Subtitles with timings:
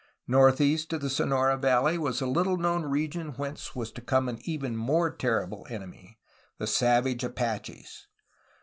[0.27, 4.39] Northeast of the Sonora valley was a little known region whence was to come an
[4.45, 6.17] even more terrible enemy,—
[6.57, 8.07] the savage Apaches.